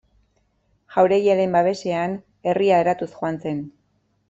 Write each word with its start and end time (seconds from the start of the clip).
Jauregiaren 0.95 1.53
babesean 1.59 2.17
herria 2.53 2.83
eratuz 2.87 3.11
joan 3.15 3.41
zen. 3.47 3.65